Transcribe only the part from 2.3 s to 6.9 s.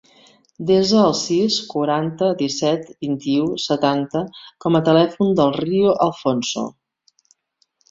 disset, vint-i-u, setanta com a telèfon del Rio Alfonso.